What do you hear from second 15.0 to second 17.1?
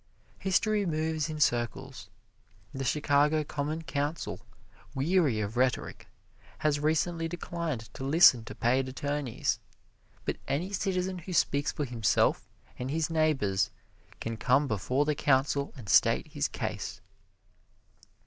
the Council and state his case.